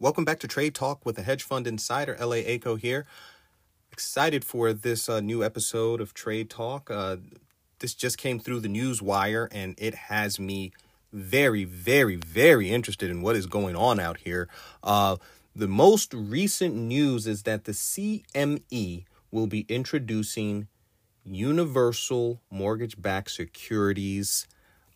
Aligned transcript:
Welcome 0.00 0.24
back 0.24 0.38
to 0.40 0.46
Trade 0.46 0.76
Talk 0.76 1.04
with 1.04 1.16
the 1.16 1.24
Hedge 1.24 1.42
Fund 1.42 1.66
Insider, 1.66 2.16
LA 2.20 2.36
Aco 2.36 2.76
here. 2.76 3.04
Excited 3.90 4.44
for 4.44 4.72
this 4.72 5.08
uh, 5.08 5.18
new 5.18 5.42
episode 5.42 6.00
of 6.00 6.14
Trade 6.14 6.48
Talk. 6.48 6.88
Uh, 6.88 7.16
this 7.80 7.94
just 7.94 8.16
came 8.16 8.38
through 8.38 8.60
the 8.60 8.68
news 8.68 9.02
wire 9.02 9.48
and 9.50 9.74
it 9.76 9.96
has 9.96 10.38
me 10.38 10.70
very, 11.12 11.64
very, 11.64 12.14
very 12.14 12.70
interested 12.70 13.10
in 13.10 13.22
what 13.22 13.34
is 13.34 13.46
going 13.46 13.74
on 13.74 13.98
out 13.98 14.18
here. 14.18 14.48
Uh, 14.84 15.16
the 15.56 15.66
most 15.66 16.14
recent 16.14 16.76
news 16.76 17.26
is 17.26 17.42
that 17.42 17.64
the 17.64 17.72
CME 17.72 19.04
will 19.32 19.48
be 19.48 19.66
introducing 19.68 20.68
universal 21.24 22.40
mortgage 22.52 23.02
backed 23.02 23.32
securities 23.32 24.46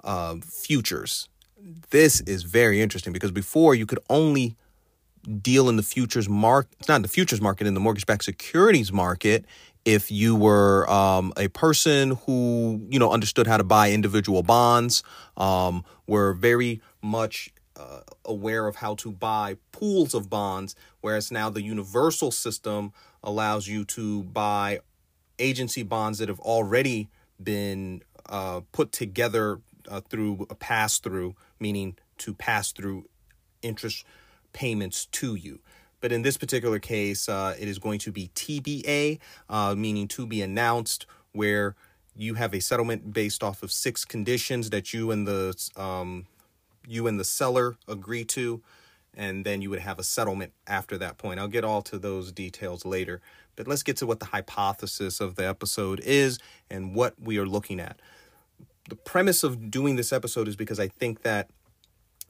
uh, 0.04 0.36
futures. 0.36 1.28
This 1.90 2.20
is 2.20 2.44
very 2.44 2.80
interesting 2.80 3.12
because 3.12 3.32
before 3.32 3.74
you 3.74 3.84
could 3.84 3.98
only 4.08 4.54
deal 5.40 5.68
in 5.68 5.76
the 5.76 5.82
futures 5.82 6.28
market, 6.28 6.88
not 6.88 6.96
in 6.96 7.02
the 7.02 7.08
futures 7.08 7.40
market, 7.40 7.66
in 7.66 7.74
the 7.74 7.80
mortgage 7.80 8.06
backed 8.06 8.24
securities 8.24 8.92
market, 8.92 9.44
if 9.84 10.10
you 10.10 10.36
were 10.36 10.88
um, 10.90 11.32
a 11.36 11.48
person 11.48 12.12
who, 12.26 12.86
you 12.88 12.98
know, 12.98 13.10
understood 13.10 13.46
how 13.46 13.56
to 13.56 13.64
buy 13.64 13.90
individual 13.90 14.42
bonds, 14.42 15.02
um, 15.36 15.84
were 16.06 16.34
very 16.34 16.80
much 17.02 17.52
uh, 17.76 18.00
aware 18.24 18.66
of 18.66 18.76
how 18.76 18.94
to 18.96 19.10
buy 19.10 19.56
pools 19.72 20.14
of 20.14 20.30
bonds, 20.30 20.76
whereas 21.00 21.32
now 21.32 21.50
the 21.50 21.62
universal 21.62 22.30
system 22.30 22.92
allows 23.24 23.66
you 23.66 23.84
to 23.84 24.22
buy 24.24 24.78
agency 25.38 25.82
bonds 25.82 26.18
that 26.18 26.28
have 26.28 26.40
already 26.40 27.08
been 27.42 28.02
uh, 28.26 28.60
put 28.70 28.92
together 28.92 29.60
uh, 29.88 30.00
through 30.00 30.46
a 30.48 30.54
pass 30.54 30.98
through, 30.98 31.34
meaning 31.58 31.96
to 32.18 32.34
pass 32.34 32.70
through 32.70 33.04
interest 33.62 34.04
payments 34.52 35.06
to 35.06 35.34
you. 35.34 35.60
But 36.00 36.12
in 36.12 36.22
this 36.22 36.36
particular 36.36 36.80
case, 36.80 37.28
uh, 37.28 37.54
it 37.58 37.68
is 37.68 37.78
going 37.78 38.00
to 38.00 38.12
be 38.12 38.30
TBA, 38.34 39.20
uh, 39.48 39.74
meaning 39.76 40.08
to 40.08 40.26
be 40.26 40.42
announced, 40.42 41.06
where 41.32 41.76
you 42.16 42.34
have 42.34 42.52
a 42.52 42.60
settlement 42.60 43.12
based 43.12 43.42
off 43.42 43.62
of 43.62 43.72
six 43.72 44.04
conditions 44.04 44.70
that 44.70 44.92
you 44.92 45.10
and 45.10 45.26
the 45.26 45.56
um, 45.76 46.26
you 46.86 47.06
and 47.06 47.18
the 47.18 47.24
seller 47.24 47.76
agree 47.86 48.24
to, 48.24 48.60
and 49.16 49.44
then 49.44 49.62
you 49.62 49.70
would 49.70 49.78
have 49.78 49.98
a 49.98 50.02
settlement 50.02 50.52
after 50.66 50.98
that 50.98 51.18
point. 51.18 51.38
I'll 51.38 51.48
get 51.48 51.64
all 51.64 51.82
to 51.82 51.98
those 51.98 52.32
details 52.32 52.84
later, 52.84 53.20
but 53.56 53.68
let's 53.68 53.82
get 53.82 53.96
to 53.98 54.06
what 54.06 54.20
the 54.20 54.26
hypothesis 54.26 55.20
of 55.20 55.36
the 55.36 55.48
episode 55.48 56.00
is 56.00 56.38
and 56.68 56.94
what 56.94 57.14
we 57.20 57.38
are 57.38 57.46
looking 57.46 57.78
at. 57.80 58.00
The 58.88 58.96
premise 58.96 59.44
of 59.44 59.70
doing 59.70 59.94
this 59.94 60.12
episode 60.12 60.48
is 60.48 60.56
because 60.56 60.80
I 60.80 60.88
think 60.88 61.22
that 61.22 61.48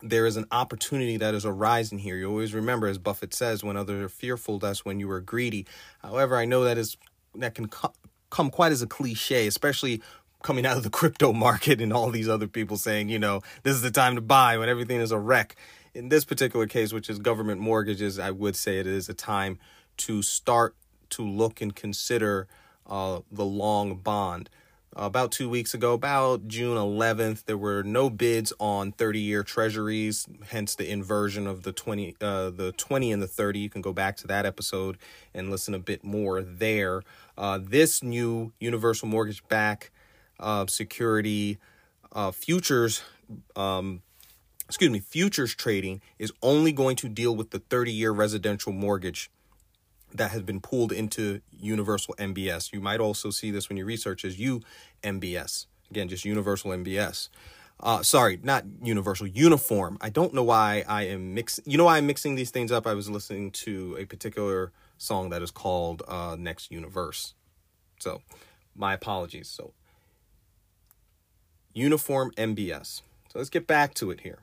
there 0.02 0.26
is 0.26 0.36
an 0.36 0.46
opportunity 0.50 1.16
that 1.16 1.34
is 1.34 1.46
arising 1.46 1.98
here. 1.98 2.16
You 2.16 2.28
always 2.28 2.54
remember, 2.54 2.88
as 2.88 2.98
Buffett 2.98 3.32
says, 3.32 3.62
when 3.62 3.76
others 3.76 4.02
are 4.02 4.08
fearful, 4.08 4.58
that's 4.58 4.84
when 4.84 5.00
you 5.00 5.10
are 5.10 5.20
greedy. 5.20 5.66
However, 6.02 6.36
I 6.36 6.44
know 6.44 6.64
that 6.64 6.78
is 6.78 6.96
that 7.36 7.54
can 7.54 7.68
co- 7.68 7.94
come 8.30 8.50
quite 8.50 8.72
as 8.72 8.82
a 8.82 8.86
cliche, 8.86 9.46
especially 9.46 10.02
coming 10.42 10.66
out 10.66 10.76
of 10.76 10.82
the 10.82 10.90
crypto 10.90 11.32
market 11.32 11.80
and 11.80 11.92
all 11.92 12.10
these 12.10 12.28
other 12.28 12.48
people 12.48 12.76
saying, 12.76 13.08
you 13.08 13.18
know, 13.18 13.40
this 13.62 13.74
is 13.74 13.82
the 13.82 13.90
time 13.90 14.16
to 14.16 14.20
buy 14.20 14.58
when 14.58 14.68
everything 14.68 15.00
is 15.00 15.12
a 15.12 15.18
wreck. 15.18 15.56
In 15.94 16.08
this 16.08 16.24
particular 16.24 16.66
case, 16.66 16.92
which 16.92 17.08
is 17.08 17.18
government 17.18 17.60
mortgages, 17.60 18.18
I 18.18 18.30
would 18.30 18.56
say 18.56 18.78
it 18.78 18.86
is 18.86 19.08
a 19.08 19.14
time 19.14 19.58
to 19.98 20.22
start 20.22 20.74
to 21.10 21.22
look 21.22 21.60
and 21.60 21.76
consider 21.76 22.48
uh, 22.86 23.20
the 23.30 23.44
long 23.44 23.96
bond 23.96 24.48
about 24.94 25.32
two 25.32 25.48
weeks 25.48 25.72
ago, 25.74 25.94
about 25.94 26.46
June 26.48 26.76
11th, 26.76 27.44
there 27.44 27.56
were 27.56 27.82
no 27.82 28.10
bids 28.10 28.52
on 28.58 28.92
30-year 28.92 29.42
treasuries, 29.42 30.28
hence 30.48 30.74
the 30.74 30.90
inversion 30.90 31.46
of 31.46 31.62
the 31.62 31.72
20, 31.72 32.16
uh, 32.20 32.50
the 32.50 32.72
20 32.76 33.12
and 33.12 33.22
the 33.22 33.26
30. 33.26 33.60
You 33.60 33.70
can 33.70 33.82
go 33.82 33.92
back 33.92 34.16
to 34.18 34.26
that 34.26 34.44
episode 34.44 34.98
and 35.32 35.50
listen 35.50 35.74
a 35.74 35.78
bit 35.78 36.04
more 36.04 36.42
there. 36.42 37.02
Uh, 37.38 37.58
this 37.62 38.02
new 38.02 38.52
universal 38.60 39.08
mortgage 39.08 39.46
back 39.48 39.90
uh, 40.38 40.66
security 40.66 41.58
uh, 42.12 42.30
futures, 42.30 43.02
um, 43.56 44.02
excuse 44.66 44.90
me, 44.90 45.00
futures 45.00 45.54
trading 45.54 46.02
is 46.18 46.32
only 46.42 46.72
going 46.72 46.96
to 46.96 47.08
deal 47.08 47.34
with 47.34 47.50
the 47.50 47.60
30-year 47.60 48.12
residential 48.12 48.72
mortgage 48.72 49.30
that 50.14 50.30
has 50.30 50.42
been 50.42 50.60
pulled 50.60 50.92
into 50.92 51.40
universal 51.50 52.14
MBS. 52.18 52.72
You 52.72 52.80
might 52.80 53.00
also 53.00 53.30
see 53.30 53.50
this 53.50 53.68
when 53.68 53.76
you 53.76 53.84
research 53.84 54.24
as 54.24 54.36
UMBS. 54.36 55.66
Again, 55.90 56.08
just 56.08 56.24
universal 56.24 56.70
MBS. 56.70 57.28
Uh, 57.80 58.02
sorry, 58.02 58.38
not 58.42 58.64
universal, 58.82 59.26
uniform. 59.26 59.98
I 60.00 60.08
don't 60.08 60.32
know 60.32 60.44
why 60.44 60.84
I 60.86 61.04
am 61.04 61.34
mixing. 61.34 61.64
You 61.66 61.76
know 61.78 61.84
why 61.84 61.98
I'm 61.98 62.06
mixing 62.06 62.36
these 62.36 62.50
things 62.50 62.70
up? 62.70 62.86
I 62.86 62.94
was 62.94 63.10
listening 63.10 63.50
to 63.52 63.96
a 63.98 64.04
particular 64.04 64.72
song 64.98 65.30
that 65.30 65.42
is 65.42 65.50
called 65.50 66.02
uh, 66.06 66.36
Next 66.38 66.70
Universe. 66.70 67.34
So, 67.98 68.22
my 68.76 68.94
apologies. 68.94 69.48
So, 69.48 69.72
uniform 71.74 72.30
MBS. 72.36 73.02
So, 73.32 73.38
let's 73.38 73.50
get 73.50 73.66
back 73.66 73.94
to 73.94 74.12
it 74.12 74.20
here. 74.20 74.38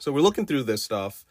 So, 0.00 0.10
we're 0.10 0.20
looking 0.20 0.46
through 0.46 0.64
this 0.64 0.82
stuff 0.82 1.24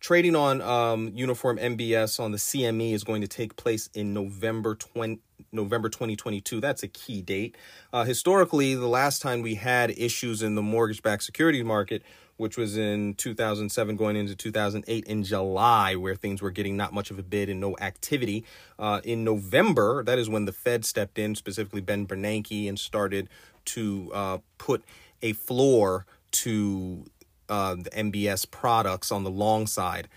Trading 0.00 0.34
on 0.34 0.62
um, 0.62 1.12
uniform 1.14 1.58
MBS 1.58 2.18
on 2.18 2.32
the 2.32 2.38
CME 2.38 2.94
is 2.94 3.04
going 3.04 3.20
to 3.20 3.28
take 3.28 3.56
place 3.56 3.90
in 3.92 4.14
November 4.14 4.74
20, 4.74 5.20
November 5.52 5.90
2022. 5.90 6.58
That's 6.58 6.82
a 6.82 6.88
key 6.88 7.20
date. 7.20 7.54
Uh, 7.92 8.04
historically, 8.04 8.74
the 8.74 8.88
last 8.88 9.20
time 9.20 9.42
we 9.42 9.56
had 9.56 9.90
issues 9.90 10.40
in 10.40 10.54
the 10.54 10.62
mortgage-backed 10.62 11.22
security 11.22 11.62
market, 11.62 12.02
which 12.38 12.56
was 12.56 12.78
in 12.78 13.12
2007 13.12 13.96
going 13.96 14.16
into 14.16 14.34
2008 14.34 15.04
in 15.04 15.22
July, 15.22 15.94
where 15.96 16.14
things 16.14 16.40
were 16.40 16.50
getting 16.50 16.78
not 16.78 16.94
much 16.94 17.10
of 17.10 17.18
a 17.18 17.22
bid 17.22 17.50
and 17.50 17.60
no 17.60 17.76
activity. 17.78 18.42
Uh, 18.78 19.02
in 19.04 19.22
November, 19.22 20.02
that 20.02 20.18
is 20.18 20.30
when 20.30 20.46
the 20.46 20.52
Fed 20.52 20.86
stepped 20.86 21.18
in, 21.18 21.34
specifically 21.34 21.82
Ben 21.82 22.06
Bernanke, 22.06 22.66
and 22.66 22.78
started 22.78 23.28
to 23.66 24.10
uh, 24.14 24.38
put 24.56 24.82
a 25.20 25.34
floor 25.34 26.06
to 26.30 27.04
uh, 27.50 27.74
the 27.74 27.90
MBS 27.90 28.50
products 28.50 29.12
on 29.12 29.24
the 29.24 29.30
long 29.30 29.66
side. 29.66 30.08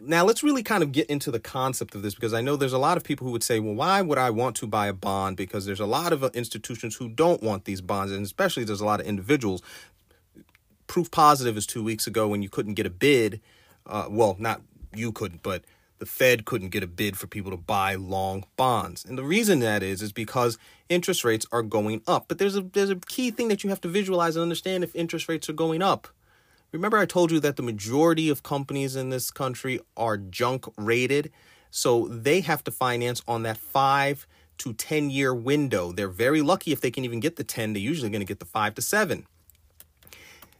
Now, 0.00 0.24
let's 0.24 0.42
really 0.42 0.62
kind 0.62 0.82
of 0.82 0.92
get 0.92 1.06
into 1.08 1.30
the 1.30 1.40
concept 1.40 1.94
of 1.94 2.02
this 2.02 2.14
because 2.14 2.34
I 2.34 2.40
know 2.40 2.56
there's 2.56 2.72
a 2.72 2.78
lot 2.78 2.96
of 2.96 3.04
people 3.04 3.26
who 3.26 3.32
would 3.32 3.42
say, 3.42 3.60
well, 3.60 3.74
why 3.74 4.02
would 4.02 4.18
I 4.18 4.30
want 4.30 4.56
to 4.56 4.66
buy 4.66 4.88
a 4.88 4.92
bond? 4.92 5.36
Because 5.36 5.64
there's 5.64 5.80
a 5.80 5.86
lot 5.86 6.12
of 6.12 6.22
uh, 6.22 6.30
institutions 6.34 6.96
who 6.96 7.08
don't 7.08 7.42
want 7.42 7.64
these 7.64 7.80
bonds, 7.80 8.12
and 8.12 8.24
especially 8.24 8.64
there's 8.64 8.80
a 8.80 8.84
lot 8.84 9.00
of 9.00 9.06
individuals. 9.06 9.62
Proof 10.86 11.10
positive 11.10 11.56
is 11.56 11.66
two 11.66 11.82
weeks 11.82 12.06
ago 12.06 12.28
when 12.28 12.42
you 12.42 12.48
couldn't 12.48 12.74
get 12.74 12.86
a 12.86 12.90
bid. 12.90 13.40
Uh, 13.86 14.06
well, 14.10 14.36
not 14.38 14.60
you 14.94 15.12
couldn't, 15.12 15.42
but 15.42 15.64
the 15.98 16.06
Fed 16.06 16.44
couldn't 16.44 16.70
get 16.70 16.82
a 16.82 16.88
bid 16.88 17.16
for 17.16 17.28
people 17.28 17.52
to 17.52 17.56
buy 17.56 17.94
long 17.94 18.44
bonds. 18.56 19.04
And 19.04 19.16
the 19.16 19.22
reason 19.22 19.60
that 19.60 19.84
is 19.84 20.02
is 20.02 20.12
because 20.12 20.58
interest 20.88 21.24
rates 21.24 21.46
are 21.52 21.62
going 21.62 22.02
up. 22.08 22.26
But 22.26 22.38
there's 22.38 22.56
a 22.56 22.62
there's 22.62 22.90
a 22.90 22.96
key 22.96 23.30
thing 23.30 23.48
that 23.48 23.62
you 23.62 23.70
have 23.70 23.80
to 23.82 23.88
visualize 23.88 24.34
and 24.34 24.42
understand 24.42 24.82
if 24.82 24.94
interest 24.96 25.28
rates 25.28 25.48
are 25.48 25.54
going 25.54 25.80
up. 25.80 26.08
Remember, 26.72 26.96
I 26.96 27.04
told 27.04 27.30
you 27.30 27.38
that 27.40 27.56
the 27.56 27.62
majority 27.62 28.30
of 28.30 28.42
companies 28.42 28.96
in 28.96 29.10
this 29.10 29.30
country 29.30 29.78
are 29.96 30.16
junk 30.16 30.64
rated. 30.78 31.30
So 31.70 32.08
they 32.08 32.40
have 32.40 32.64
to 32.64 32.70
finance 32.70 33.22
on 33.28 33.42
that 33.42 33.58
five 33.58 34.26
to 34.58 34.72
10 34.72 35.10
year 35.10 35.34
window. 35.34 35.92
They're 35.92 36.08
very 36.08 36.40
lucky 36.40 36.72
if 36.72 36.80
they 36.80 36.90
can 36.90 37.04
even 37.04 37.20
get 37.20 37.36
the 37.36 37.44
10. 37.44 37.74
They're 37.74 37.82
usually 37.82 38.10
going 38.10 38.20
to 38.20 38.26
get 38.26 38.40
the 38.40 38.46
five 38.46 38.74
to 38.76 38.82
seven. 38.82 39.26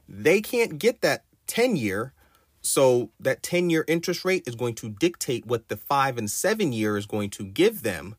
They 0.09 0.41
can't 0.43 0.79
get 0.79 1.01
that 1.01 1.25
10 1.47 1.77
year. 1.77 2.13
So 2.61 3.11
that 3.19 3.43
10 3.43 3.71
year 3.71 3.85
interest 3.89 4.25
rate 4.25 4.45
is 4.47 4.55
going 4.55 4.75
to 4.77 4.91
dictate 4.91 5.47
what 5.47 5.69
the 5.69 5.77
five 5.77 6.19
and 6.19 6.31
seven 6.31 6.73
year 6.73 6.97
is 6.97 7.07
going 7.07 7.31
to 7.31 7.45
give 7.45 7.83
them. 7.83 8.17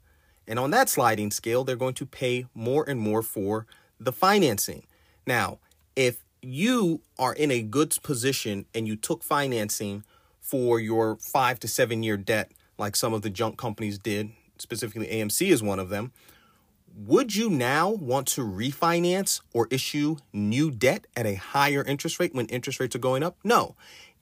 And 0.47 0.59
on 0.59 0.71
that 0.71 0.89
sliding 0.89 1.31
scale, 1.31 1.63
they're 1.63 1.75
going 1.75 1.93
to 1.95 2.05
pay 2.05 2.47
more 2.53 2.83
and 2.87 2.99
more 2.99 3.21
for 3.21 3.65
the 3.99 4.11
financing. 4.11 4.85
Now, 5.25 5.59
if 5.95 6.22
you 6.43 7.01
are 7.17 7.33
in 7.33 7.51
a 7.51 7.61
good 7.61 7.95
position 8.03 8.65
and 8.75 8.87
you 8.87 8.95
took 8.95 9.23
financing 9.23 10.03
for 10.41 10.79
your 10.79 11.15
five 11.15 11.59
to 11.62 11.68
seven 11.68 12.03
year 12.03 12.18
debt, 12.18 12.51
like 12.77 12.95
some 12.95 13.13
of 13.13 13.21
the 13.21 13.29
junk 13.29 13.57
companies 13.57 13.97
did, 13.97 14.31
specifically 14.57 15.07
AMC 15.07 15.50
is 15.50 15.63
one 15.63 15.79
of 15.79 15.89
them, 15.89 16.12
would 16.95 17.35
you 17.35 17.50
now 17.50 17.89
want 17.89 18.27
to 18.27 18.41
refinance 18.41 19.41
or 19.51 19.68
issue 19.71 20.18
new 20.31 20.69
debt 20.69 21.07
at 21.15 21.25
a 21.25 21.35
higher 21.35 21.83
interest 21.83 22.19
rate 22.19 22.35
when 22.35 22.45
interest 22.47 22.79
rates 22.79 22.95
are 22.95 23.00
going 23.00 23.23
up? 23.23 23.38
No. 23.44 23.75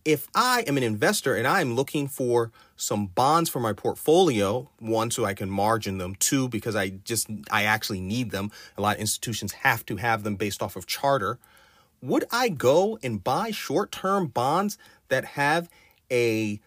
If 0.03 0.27
I 0.33 0.63
am 0.65 0.77
an 0.77 0.83
investor 0.83 1.35
and 1.35 1.45
I'm 1.45 1.75
looking 1.75 2.07
for 2.07 2.51
some 2.75 3.07
bonds 3.07 3.49
for 3.49 3.59
my 3.59 3.73
portfolio, 3.73 4.69
one, 4.79 5.11
so 5.11 5.25
I 5.25 5.35
can 5.35 5.49
margin 5.49 5.99
them, 5.99 6.15
two, 6.15 6.49
because 6.49 6.75
I 6.75 6.89
just, 6.89 7.27
I 7.51 7.63
actually 7.63 8.01
need 8.01 8.31
them. 8.31 8.51
A 8.77 8.81
lot 8.81 8.95
of 8.95 9.01
institutions 9.01 9.51
have 9.51 9.85
to 9.87 9.97
have 9.97 10.23
them 10.23 10.37
based 10.37 10.63
off 10.63 10.75
of 10.75 10.87
charter 10.87 11.37
would 12.01 12.25
I 12.31 12.49
go 12.49 12.97
and 13.03 13.23
buy 13.23 13.51
short 13.51 13.91
term 13.91 14.27
bonds 14.27 14.77
that 15.09 15.25
have 15.25 15.69
a 16.11 16.59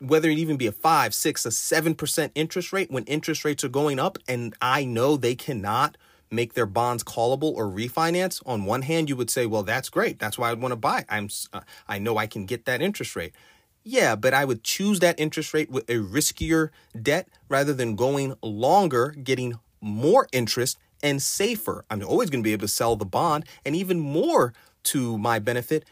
whether 0.00 0.30
it 0.30 0.38
even 0.38 0.56
be 0.56 0.68
a 0.68 0.72
five, 0.72 1.12
six, 1.12 1.44
a 1.44 1.50
seven 1.50 1.94
percent 1.94 2.32
interest 2.34 2.72
rate 2.72 2.90
when 2.90 3.04
interest 3.04 3.44
rates 3.44 3.64
are 3.64 3.68
going 3.68 3.98
up, 3.98 4.18
and 4.28 4.54
I 4.62 4.84
know 4.84 5.16
they 5.16 5.34
cannot 5.34 5.96
make 6.30 6.54
their 6.54 6.66
bonds 6.66 7.02
callable 7.02 7.54
or 7.54 7.66
refinance. 7.66 8.40
On 8.46 8.64
one 8.64 8.82
hand, 8.82 9.08
you 9.08 9.16
would 9.16 9.30
say, 9.30 9.46
"Well, 9.46 9.64
that's 9.64 9.88
great. 9.88 10.18
That's 10.18 10.38
why 10.38 10.50
I'd 10.50 10.60
want 10.60 10.72
to 10.72 10.76
buy. 10.76 11.04
I'm, 11.08 11.28
uh, 11.52 11.60
I 11.88 11.98
know 11.98 12.16
I 12.16 12.26
can 12.26 12.46
get 12.46 12.64
that 12.66 12.80
interest 12.80 13.16
rate." 13.16 13.34
Yeah, 13.82 14.16
but 14.16 14.34
I 14.34 14.44
would 14.44 14.62
choose 14.62 15.00
that 15.00 15.18
interest 15.18 15.54
rate 15.54 15.70
with 15.70 15.88
a 15.88 15.94
riskier 15.94 16.70
debt 17.00 17.28
rather 17.48 17.72
than 17.72 17.96
going 17.96 18.34
longer, 18.42 19.10
getting 19.10 19.58
more 19.80 20.28
interest 20.32 20.78
and 21.02 21.22
safer. 21.22 21.84
I'm 21.90 22.04
always 22.04 22.30
going 22.30 22.42
to 22.42 22.46
be 22.46 22.52
able 22.52 22.66
to 22.66 22.72
sell 22.72 22.96
the 22.96 23.04
bond 23.04 23.44
and 23.64 23.74
even 23.74 23.98
more 23.98 24.52
to 24.84 25.18
my 25.18 25.38
benefit. 25.38 25.84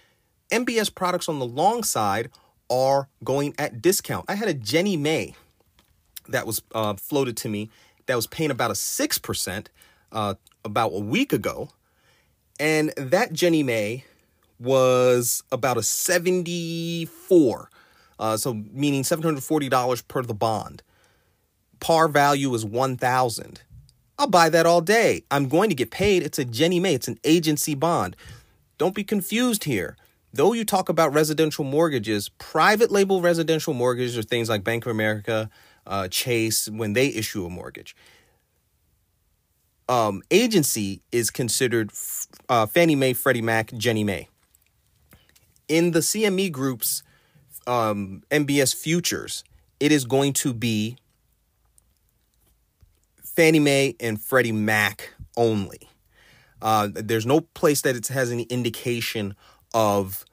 MBS 0.50 0.94
products 0.94 1.28
on 1.28 1.38
the 1.38 1.46
long 1.46 1.82
side 1.82 2.30
are 2.70 3.08
going 3.24 3.54
at 3.58 3.82
discount. 3.82 4.24
I 4.28 4.34
had 4.34 4.48
a 4.48 4.54
Ginnie 4.54 4.96
Mae 4.96 5.34
that 6.28 6.46
was 6.46 6.62
uh, 6.74 6.94
floated 6.94 7.36
to 7.38 7.48
me 7.48 7.70
that 8.06 8.16
was 8.16 8.26
paying 8.26 8.50
about 8.50 8.70
a 8.70 8.74
6% 8.74 9.66
uh, 10.12 10.34
about 10.64 10.88
a 10.88 11.00
week 11.00 11.32
ago. 11.32 11.70
And 12.58 12.92
that 12.96 13.32
Ginnie 13.32 13.62
Mae 13.62 14.04
was 14.58 15.42
about 15.52 15.76
a 15.76 15.82
74. 15.82 17.70
Uh, 18.18 18.36
so 18.36 18.54
meaning 18.54 19.02
$740 19.02 20.08
per 20.08 20.22
the 20.22 20.34
bond. 20.34 20.82
Par 21.80 22.08
value 22.08 22.54
is 22.54 22.64
1000 22.64 23.60
I'll 24.18 24.26
buy 24.26 24.48
that 24.48 24.64
all 24.64 24.80
day. 24.80 25.24
I'm 25.30 25.48
going 25.48 25.68
to 25.68 25.74
get 25.74 25.90
paid. 25.90 26.22
It's 26.22 26.38
a 26.38 26.44
Ginnie 26.44 26.80
Mae. 26.80 26.94
It's 26.94 27.08
an 27.08 27.18
agency 27.22 27.74
bond. 27.74 28.16
Don't 28.78 28.94
be 28.94 29.04
confused 29.04 29.64
here. 29.64 29.96
Though 30.32 30.52
you 30.52 30.64
talk 30.64 30.88
about 30.88 31.14
residential 31.14 31.64
mortgages, 31.64 32.28
private 32.28 32.90
label 32.90 33.22
residential 33.22 33.72
mortgages 33.72 34.18
are 34.18 34.22
things 34.22 34.48
like 34.48 34.64
Bank 34.64 34.84
of 34.84 34.90
America, 34.90 35.48
uh, 35.86 36.08
Chase, 36.08 36.68
when 36.68 36.92
they 36.92 37.08
issue 37.08 37.46
a 37.46 37.50
mortgage. 37.50 37.96
Um, 39.88 40.22
agency 40.30 41.00
is 41.12 41.30
considered 41.30 41.90
uh, 42.48 42.66
Fannie 42.66 42.96
Mae, 42.96 43.12
Freddie 43.12 43.40
Mac, 43.40 43.72
Ginnie 43.74 44.04
Mae. 44.04 44.28
In 45.68 45.92
the 45.92 46.00
CME 46.00 46.52
group's 46.52 47.02
um, 47.66 48.22
MBS 48.30 48.74
futures, 48.74 49.42
it 49.80 49.92
is 49.92 50.04
going 50.04 50.32
to 50.34 50.52
be 50.52 50.96
Fannie 53.22 53.60
Mae 53.60 53.94
and 54.00 54.20
Freddie 54.20 54.52
Mac 54.52 55.14
only. 55.36 55.88
Uh, 56.60 56.88
there's 56.92 57.26
no 57.26 57.40
place 57.40 57.82
that 57.82 57.96
it 57.96 58.08
has 58.08 58.30
any 58.30 58.44
indication 58.44 59.34
of 59.74 60.24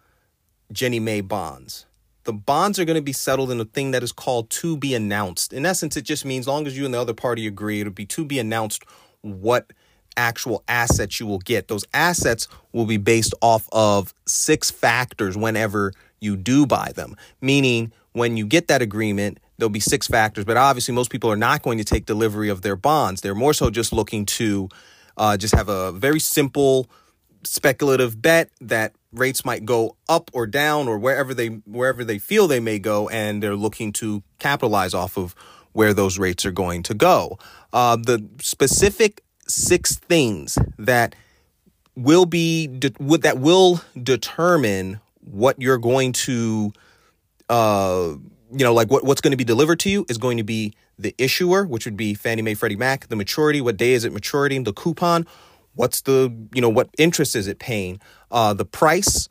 Ginnie 0.72 1.00
Mae 1.00 1.22
bonds. 1.22 1.86
The 2.24 2.34
bonds 2.34 2.80
are 2.80 2.86
going 2.86 2.96
to 2.96 3.02
be 3.02 3.14
settled 3.14 3.52
in 3.52 3.60
a 3.60 3.66
thing 3.66 3.92
that 3.92 4.02
is 4.02 4.14
called 4.14 4.50
to 4.52 4.78
be 4.78 4.96
announced. 4.96 5.52
In 5.52 5.66
essence, 5.66 5.98
it 5.98 6.04
just 6.04 6.24
means 6.24 6.44
as 6.44 6.48
long 6.48 6.66
as 6.66 6.78
you 6.78 6.86
and 6.86 6.94
the 6.94 7.02
other 7.02 7.14
party 7.14 7.46
agree, 7.46 7.82
it'll 7.82 7.92
be 7.92 8.06
to 8.08 8.24
be 8.24 8.40
announced 8.40 8.84
what 9.22 9.74
actual 10.16 10.64
assets 10.68 11.20
you 11.20 11.26
will 11.26 11.40
get. 11.40 11.68
Those 11.68 11.86
assets 11.94 12.48
will 12.72 12.86
be 12.86 12.98
based 12.98 13.34
off 13.42 13.68
of 13.72 14.14
six 14.26 14.72
factors 14.72 15.36
whenever 15.36 15.92
you 16.22 16.38
do 16.38 16.66
buy 16.66 16.92
them, 16.96 17.18
meaning 17.42 17.92
when 18.14 18.38
you 18.38 18.46
get 18.46 18.68
that 18.68 18.82
agreement, 18.82 19.40
there'll 19.58 19.70
be 19.70 19.80
six 19.80 20.08
factors. 20.08 20.46
But 20.46 20.56
obviously, 20.56 20.94
most 20.94 21.12
people 21.12 21.32
are 21.32 21.36
not 21.36 21.62
going 21.62 21.78
to 21.80 21.84
take 21.84 22.06
delivery 22.06 22.50
of 22.50 22.62
their 22.62 22.76
bonds. 22.76 23.22
They're 23.22 23.36
more 23.36 23.54
so 23.54 23.70
just 23.70 23.92
looking 23.92 24.26
to 24.28 24.70
uh, 25.18 25.38
just 25.38 25.56
have 25.56 25.70
a 25.70 25.92
very 25.92 26.20
simple 26.20 26.88
speculative 27.44 28.22
bet 28.22 28.50
that 28.62 28.94
rates 29.12 29.46
might 29.46 29.66
go 29.66 29.96
up 30.10 30.32
or 30.34 30.48
down 30.48 30.88
or 30.88 30.98
wherever 30.98 31.34
they 31.34 31.48
wherever 31.48 32.04
they 32.04 32.18
feel 32.18 32.48
they 32.48 32.60
may 32.60 32.80
go, 32.80 33.10
and 33.10 33.42
they're 33.42 33.56
looking 33.56 33.92
to 33.94 34.24
capitalize 34.40 34.94
off 34.94 35.18
of 35.18 35.36
where 35.74 35.94
those 35.94 36.20
rates 36.20 36.46
are 36.46 36.52
going 36.52 36.84
to 36.84 36.94
go. 36.94 37.38
Uh, 37.72 37.96
the 37.96 38.24
specific 38.40 39.24
six 39.48 39.96
things 39.96 40.58
that 40.78 41.16
will 41.96 42.26
be 42.26 42.68
de- 42.68 43.18
that 43.20 43.40
will 43.40 43.82
determine 44.02 45.00
what 45.20 45.62
you're 45.62 45.78
going 45.78 46.12
to 46.12 46.72
uh, 47.50 48.14
you 48.54 48.64
know, 48.64 48.74
like 48.74 48.90
what, 48.90 49.04
what's 49.04 49.22
going 49.22 49.32
to 49.32 49.38
be 49.38 49.44
delivered 49.44 49.80
to 49.82 49.90
you 49.90 50.06
is 50.10 50.18
going 50.18 50.38
to 50.38 50.44
be 50.44 50.74
the 50.98 51.16
issuer, 51.18 51.66
which 51.66 51.86
would 51.86 51.98
be 51.98 52.14
Fannie 52.14 52.42
Mae, 52.42 52.54
Freddie 52.54 52.76
Mac, 52.76 53.08
the 53.08 53.16
maturity, 53.16 53.62
what 53.62 53.78
day 53.78 53.94
is 53.94 54.06
it 54.06 54.14
maturing, 54.14 54.64
the 54.64 54.74
coupon, 54.74 55.26
what's 55.76 56.02
the, 56.02 56.34
you 56.54 56.62
know, 56.62 56.70
what 56.70 56.90
interest 56.98 57.36
is 57.36 57.48
it 57.48 57.60
paying, 57.60 58.00
uh, 58.32 58.54
the 58.54 58.66
price, 58.66 59.28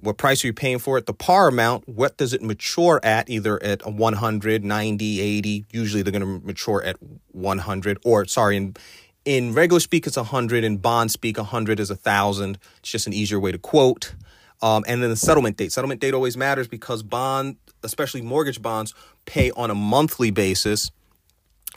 what 0.00 0.16
price 0.16 0.44
are 0.44 0.46
you 0.46 0.52
paying 0.52 0.78
for 0.78 0.96
it, 0.96 1.06
the 1.06 1.12
par 1.12 1.48
amount, 1.48 1.88
what 1.88 2.16
does 2.16 2.32
it 2.32 2.42
mature 2.42 3.00
at, 3.02 3.28
either 3.28 3.62
at 3.62 3.84
100, 3.84 4.64
90, 4.64 5.20
80, 5.20 5.66
usually 5.72 6.02
they're 6.02 6.12
going 6.12 6.40
to 6.40 6.46
mature 6.46 6.82
at 6.82 6.96
100, 7.32 7.98
or 8.04 8.24
sorry, 8.26 8.56
in, 8.56 8.76
in 9.24 9.52
regular 9.52 9.80
speak, 9.80 10.06
it's 10.06 10.16
100, 10.16 10.64
in 10.64 10.78
bond 10.78 11.10
speak, 11.10 11.36
100 11.36 11.80
is 11.80 11.90
1,000. 11.90 12.58
It's 12.78 12.90
just 12.90 13.06
an 13.06 13.12
easier 13.12 13.38
way 13.38 13.52
to 13.52 13.58
quote. 13.58 14.14
Um, 14.62 14.84
and 14.86 15.02
then 15.02 15.10
the 15.10 15.16
settlement 15.16 15.56
date. 15.56 15.72
Settlement 15.72 16.00
date 16.00 16.12
always 16.12 16.36
matters 16.36 16.68
because 16.68 17.02
bond 17.02 17.56
especially 17.82 18.22
mortgage 18.22 18.60
bonds, 18.60 18.94
pay 19.26 19.50
on 19.52 19.70
a 19.70 19.74
monthly 19.74 20.30
basis 20.30 20.90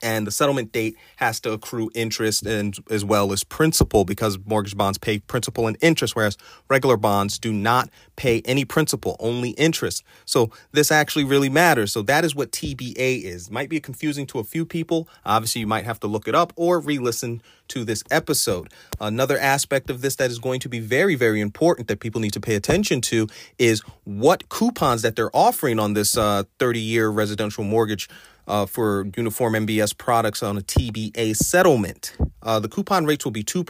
and 0.04 0.28
the 0.28 0.32
settlement 0.32 0.72
date 0.72 0.96
has 1.16 1.40
to 1.40 1.52
accrue 1.52 1.90
interest 1.96 2.46
and 2.46 2.78
as 2.90 3.04
well 3.04 3.32
as 3.32 3.44
principal 3.44 4.06
because 4.06 4.38
mortgage 4.46 4.76
bonds 4.76 4.98
pay 4.98 5.20
principal 5.20 5.66
and 5.66 5.78
interest 5.82 6.16
whereas 6.16 6.38
regular 6.70 6.98
bonds 6.98 7.40
do 7.40 7.52
not 7.52 7.90
pay 8.16 8.42
any 8.46 8.66
principal 8.66 9.16
only 9.20 9.52
interest. 9.52 10.04
So 10.26 10.52
this 10.72 10.92
actually 10.92 11.24
really 11.24 11.50
matters. 11.50 11.92
So 11.92 12.02
that 12.04 12.26
is 12.26 12.36
what 12.36 12.52
tba 12.52 12.94
is. 12.96 13.50
Might 13.50 13.70
be 13.70 13.80
confusing 13.80 14.28
to 14.28 14.40
a 14.40 14.44
few 14.44 14.66
people. 14.66 15.08
Obviously 15.26 15.62
you 15.62 15.68
might 15.68 15.86
have 15.86 16.00
to 16.02 16.08
look 16.08 16.28
it 16.28 16.36
up 16.36 16.54
or 16.56 16.80
re-listen 16.80 17.42
to 17.70 17.86
this 17.86 18.04
episode. 18.12 18.72
Another 19.00 19.40
aspect 19.40 19.90
of 19.90 20.02
this 20.02 20.18
that 20.18 20.30
is 20.30 20.40
going 20.40 20.60
to 20.60 20.70
be 20.70 20.80
very 20.80 21.16
very 21.16 21.40
important 21.40 21.88
that 21.88 22.02
people 22.02 22.20
need 22.20 22.34
to 22.34 22.42
pay 22.42 22.56
attention 22.56 23.02
to 23.02 23.28
is 23.58 23.82
what 24.04 24.50
coupons 24.50 25.02
that 25.02 25.16
they're 25.16 25.36
offering 25.36 25.80
on 25.80 25.94
this 25.94 26.18
uh, 26.18 26.44
30 26.60 26.80
year 26.80 27.10
residential 27.10 27.64
mortgage 27.64 28.10
uh, 28.48 28.66
for 28.66 29.08
uniform 29.16 29.54
MBS 29.54 29.98
products 29.98 30.44
on 30.44 30.58
a 30.58 30.62
TBA 30.62 31.36
settlement. 31.36 32.16
Uh, 32.42 32.60
the 32.60 32.70
coupon 32.70 33.06
rates 33.06 33.26
will 33.26 33.32
be 33.32 33.44
2%, 33.44 33.64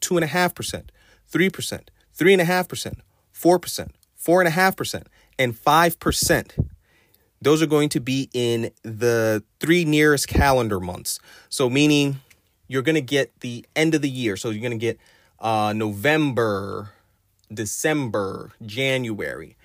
2.5%, 0.00 0.82
3%, 1.30 1.88
3.5%, 2.18 2.94
4%, 3.34 3.90
4.5%, 4.24 5.02
and 5.38 5.54
5%. 5.54 6.68
Those 7.40 7.60
are 7.60 7.66
going 7.66 7.88
to 7.88 8.00
be 8.00 8.30
in 8.32 8.70
the 8.82 9.42
three 9.58 9.84
nearest 9.84 10.28
calendar 10.28 10.78
months. 10.78 11.18
So, 11.48 11.68
meaning 11.68 12.20
you're 12.68 12.82
going 12.82 12.94
to 12.94 13.00
get 13.00 13.40
the 13.40 13.66
end 13.74 13.94
of 13.94 14.02
the 14.02 14.08
year. 14.08 14.36
So, 14.36 14.50
you're 14.50 14.60
going 14.60 14.78
to 14.78 14.78
get 14.78 14.98
uh, 15.40 15.72
November, 15.74 16.92
December, 17.52 18.52
January. 18.64 19.56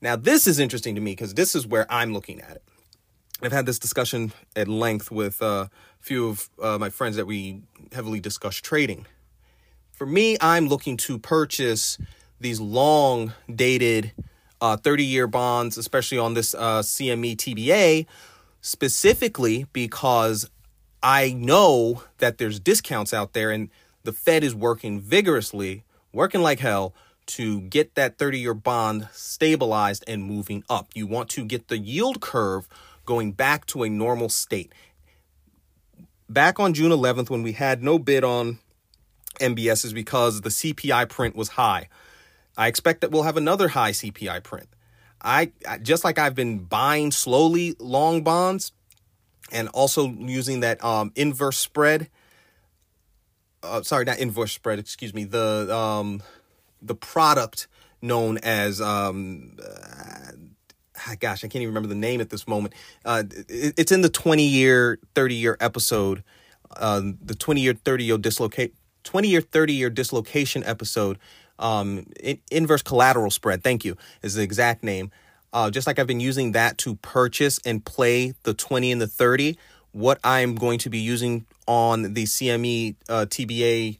Now, 0.00 0.14
this 0.14 0.46
is 0.46 0.60
interesting 0.60 0.94
to 0.94 1.00
me 1.00 1.12
because 1.12 1.34
this 1.34 1.56
is 1.56 1.66
where 1.66 1.86
I'm 1.90 2.12
looking 2.12 2.40
at 2.40 2.52
it. 2.52 2.62
I've 3.42 3.52
had 3.52 3.66
this 3.66 3.78
discussion 3.78 4.32
at 4.54 4.66
length 4.66 5.10
with 5.10 5.42
uh, 5.42 5.66
a 5.66 5.70
few 6.00 6.28
of 6.28 6.48
uh, 6.60 6.78
my 6.78 6.88
friends 6.88 7.16
that 7.16 7.26
we 7.26 7.62
heavily 7.92 8.18
discuss 8.18 8.56
trading. 8.56 9.06
For 9.92 10.06
me, 10.06 10.38
I'm 10.40 10.68
looking 10.68 10.96
to 10.98 11.18
purchase 11.18 11.98
these 12.40 12.60
long 12.60 13.34
dated 13.54 14.12
30 14.60 15.02
uh, 15.02 15.06
year 15.06 15.26
bonds, 15.26 15.76
especially 15.76 16.18
on 16.18 16.32
this 16.32 16.54
uh, 16.54 16.80
CME 16.80 17.36
TBA, 17.36 18.06
specifically 18.62 19.66
because 19.72 20.48
I 21.02 21.34
know 21.34 22.04
that 22.18 22.38
there's 22.38 22.58
discounts 22.58 23.12
out 23.12 23.34
there 23.34 23.50
and 23.50 23.68
the 24.04 24.12
Fed 24.12 24.44
is 24.44 24.54
working 24.54 24.98
vigorously, 24.98 25.84
working 26.12 26.40
like 26.40 26.60
hell 26.60 26.94
to 27.26 27.60
get 27.62 27.96
that 27.96 28.16
30 28.16 28.38
year 28.38 28.54
bond 28.54 29.08
stabilized 29.12 30.04
and 30.06 30.24
moving 30.24 30.64
up. 30.70 30.88
You 30.94 31.06
want 31.06 31.28
to 31.30 31.44
get 31.44 31.68
the 31.68 31.76
yield 31.76 32.20
curve 32.20 32.66
going 33.06 33.32
back 33.32 33.64
to 33.66 33.84
a 33.84 33.88
normal 33.88 34.28
state. 34.28 34.72
Back 36.28 36.58
on 36.58 36.74
June 36.74 36.90
11th, 36.90 37.30
when 37.30 37.42
we 37.42 37.52
had 37.52 37.82
no 37.82 37.98
bid 37.98 38.24
on 38.24 38.58
MBS, 39.40 39.84
is 39.84 39.92
because 39.92 40.40
the 40.40 40.48
CPI 40.48 41.08
print 41.08 41.36
was 41.36 41.50
high. 41.50 41.88
I 42.56 42.66
expect 42.66 43.02
that 43.02 43.10
we'll 43.10 43.22
have 43.22 43.36
another 43.36 43.68
high 43.68 43.92
CPI 43.92 44.42
print. 44.42 44.68
I 45.20 45.52
just 45.82 46.04
like 46.04 46.18
I've 46.18 46.34
been 46.34 46.58
buying 46.58 47.10
slowly 47.10 47.74
long 47.78 48.22
bonds 48.22 48.72
and 49.52 49.68
also 49.68 50.08
using 50.08 50.60
that 50.60 50.82
um, 50.84 51.12
inverse 51.14 51.58
spread. 51.58 52.10
Uh, 53.62 53.82
sorry, 53.82 54.04
not 54.04 54.18
inverse 54.18 54.52
spread. 54.52 54.78
Excuse 54.78 55.14
me. 55.14 55.24
The 55.24 55.74
um, 55.74 56.22
the 56.82 56.94
product 56.94 57.66
known 58.02 58.38
as 58.38 58.80
um, 58.80 59.56
gosh, 61.20 61.44
I 61.44 61.48
can't 61.48 61.56
even 61.56 61.68
remember 61.68 61.88
the 61.88 61.94
name 61.94 62.20
at 62.20 62.30
this 62.30 62.46
moment. 62.46 62.74
Uh, 63.04 63.24
it, 63.48 63.74
it's 63.76 63.92
in 63.92 64.02
the 64.02 64.08
20 64.08 64.44
year, 64.44 64.98
30 65.14 65.34
year 65.34 65.56
episode, 65.60 66.22
uh, 66.76 67.02
the 67.22 67.34
20 67.34 67.60
year, 67.60 67.74
30 67.74 68.04
year 68.04 68.18
dislocate, 68.18 68.74
20 69.04 69.28
year, 69.28 69.40
30 69.40 69.72
year 69.72 69.90
dislocation 69.90 70.64
episode. 70.64 71.18
Um, 71.58 72.06
in, 72.20 72.38
inverse 72.50 72.82
collateral 72.82 73.30
spread, 73.30 73.64
thank 73.64 73.84
you, 73.84 73.96
is 74.22 74.34
the 74.34 74.42
exact 74.42 74.82
name. 74.82 75.10
Uh, 75.52 75.70
just 75.70 75.86
like 75.86 75.98
I've 75.98 76.06
been 76.06 76.20
using 76.20 76.52
that 76.52 76.76
to 76.78 76.96
purchase 76.96 77.58
and 77.64 77.82
play 77.82 78.34
the 78.42 78.52
20 78.52 78.92
and 78.92 79.00
the 79.00 79.06
30, 79.06 79.56
what 79.92 80.18
I'm 80.22 80.54
going 80.54 80.78
to 80.80 80.90
be 80.90 80.98
using 80.98 81.46
on 81.66 82.12
the 82.12 82.24
CME 82.24 82.96
uh, 83.08 83.24
TBA 83.26 83.98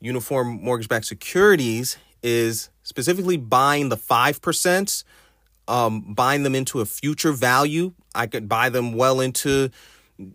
uniform 0.00 0.62
mortgage 0.62 0.88
backed 0.88 1.06
securities 1.06 1.96
is 2.22 2.70
specifically 2.84 3.36
buying 3.36 3.88
the 3.88 3.96
5% 3.96 5.04
um, 5.68 6.14
buying 6.14 6.42
them 6.42 6.54
into 6.54 6.80
a 6.80 6.86
future 6.86 7.32
value. 7.32 7.92
I 8.14 8.26
could 8.26 8.48
buy 8.48 8.68
them 8.68 8.94
well 8.94 9.20
into 9.20 9.70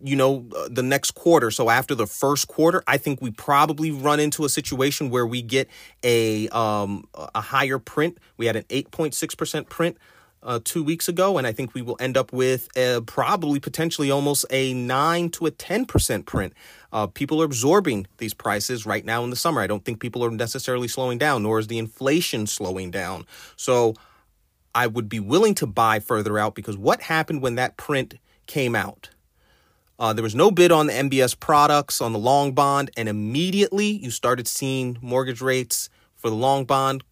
you 0.03 0.15
know 0.15 0.45
uh, 0.55 0.67
the 0.69 0.83
next 0.83 1.11
quarter 1.11 1.49
so 1.49 1.69
after 1.69 1.95
the 1.95 2.05
first 2.05 2.49
quarter 2.49 2.83
i 2.85 2.97
think 2.97 3.21
we 3.21 3.31
probably 3.31 3.91
run 3.91 4.19
into 4.19 4.43
a 4.43 4.49
situation 4.49 5.09
where 5.09 5.25
we 5.25 5.41
get 5.41 5.69
a 6.03 6.49
um 6.49 7.07
a 7.33 7.39
higher 7.39 7.79
print 7.79 8.17
we 8.35 8.45
had 8.45 8.57
an 8.57 8.63
8.6% 8.63 9.69
print 9.69 9.97
uh, 10.41 10.59
two 10.63 10.83
weeks 10.83 11.07
ago, 11.07 11.37
and 11.37 11.45
I 11.45 11.51
think 11.51 11.73
we 11.73 11.81
will 11.81 11.97
end 11.99 12.17
up 12.17 12.31
with 12.31 12.69
a, 12.77 13.01
probably 13.01 13.59
potentially 13.59 14.09
almost 14.09 14.45
a 14.49 14.73
nine 14.73 15.29
to 15.31 15.45
a 15.45 15.51
ten 15.51 15.85
percent 15.85 16.25
print. 16.25 16.53
Uh, 16.91 17.07
people 17.07 17.41
are 17.41 17.45
absorbing 17.45 18.07
these 18.17 18.33
prices 18.33 18.85
right 18.85 19.03
now 19.03 19.23
in 19.23 19.29
the 19.29 19.35
summer. 19.35 19.61
I 19.61 19.67
don't 19.67 19.83
think 19.83 19.99
people 19.99 20.23
are 20.23 20.31
necessarily 20.31 20.87
slowing 20.87 21.17
down, 21.17 21.43
nor 21.43 21.59
is 21.59 21.67
the 21.67 21.77
inflation 21.77 22.47
slowing 22.47 22.89
down. 22.89 23.25
So 23.57 23.95
I 24.73 24.87
would 24.87 25.09
be 25.09 25.19
willing 25.19 25.55
to 25.55 25.67
buy 25.67 25.99
further 25.99 26.37
out 26.37 26.55
because 26.55 26.77
what 26.77 27.01
happened 27.01 27.41
when 27.41 27.55
that 27.55 27.77
print 27.77 28.15
came 28.45 28.75
out? 28.75 29.09
Uh, 29.97 30.13
there 30.13 30.23
was 30.23 30.35
no 30.35 30.49
bid 30.49 30.71
on 30.71 30.87
the 30.87 30.93
MBS 30.93 31.37
products 31.39 31.99
on 31.99 32.13
the 32.13 32.19
long 32.19 32.53
bond, 32.53 32.89
and 32.95 33.09
immediately 33.09 33.87
you 33.87 34.11
started 34.11 34.47
seeing 34.47 34.97
mortgage 35.01 35.41
rates 35.41 35.89
for 36.15 36.29
the 36.29 36.35
long 36.35 36.63
bond 36.63 37.03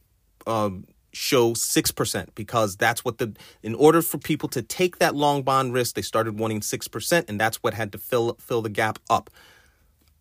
um, 0.46 0.86
show 1.18 1.52
6% 1.54 2.28
because 2.36 2.78
that's 2.78 3.04
what 3.04 3.18
the 3.18 3.36
in 3.64 3.76
order 3.76 4.02
for 4.02 4.18
people 4.18 4.48
to 4.50 4.62
take 4.62 5.00
that 5.00 5.16
long 5.16 5.42
bond 5.42 5.74
risk 5.74 5.96
they 5.96 6.02
started 6.02 6.40
wanting 6.40 6.62
6% 6.62 7.30
and 7.30 7.40
that's 7.40 7.58
what 7.58 7.74
had 7.74 7.92
to 7.92 7.98
fill 7.98 8.38
fill 8.40 8.62
the 8.62 8.70
gap 8.70 9.00
up 9.10 9.30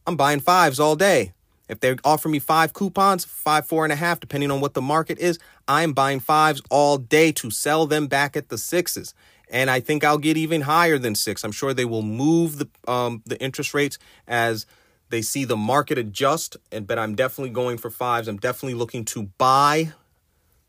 i'm 0.07 0.16
buying 0.16 0.40
fives 0.40 0.81
all 0.81 0.97
day 0.97 1.33
if 1.68 1.80
they 1.80 1.96
offer 2.04 2.28
me 2.28 2.38
five 2.38 2.73
coupons 2.73 3.25
five 3.25 3.66
four 3.66 3.85
and 3.85 3.92
a 3.92 3.96
half 3.96 4.20
depending 4.20 4.50
on 4.50 4.61
what 4.61 4.75
the 4.75 4.82
market 4.82 5.18
is 5.18 5.38
i'm 5.68 5.92
buying 5.92 6.20
fives 6.20 6.62
all 6.70 6.99
day 6.99 7.32
to 7.32 7.50
sell 7.50 7.87
them 7.87 8.06
back 8.06 8.37
at 8.37 8.49
the 8.49 8.58
sixes. 8.58 9.14
And 9.49 9.70
i 9.70 9.80
think 9.80 10.04
i'll 10.04 10.18
get 10.18 10.37
even 10.37 10.62
higher 10.62 10.99
than 10.99 11.14
six. 11.14 11.44
I'm 11.44 11.52
sure 11.52 11.73
they 11.73 11.85
will 11.85 12.02
move 12.02 12.58
the 12.58 12.68
um, 12.90 13.23
the 13.26 13.40
interest 13.40 13.75
rates 13.75 13.99
as 14.26 14.66
they 15.08 15.23
see 15.23 15.44
the 15.44 15.56
market 15.56 15.99
adjust 15.99 16.56
and 16.73 16.87
but 16.87 16.99
i'm 16.99 17.14
definitely 17.14 17.50
going 17.50 17.78
for 17.78 17.90
fives. 17.90 18.26
I'm 18.26 18.38
definitely 18.38 18.75
looking 18.75 19.04
to 19.06 19.30
buy 19.38 19.92